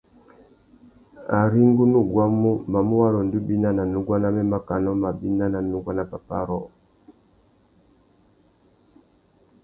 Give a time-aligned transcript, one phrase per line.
[1.41, 5.45] Ari ngu nú guamú, mamú wara undú bina nà nuguá namê makana u má bina
[5.53, 6.67] ná nuguá nà pápá rôō.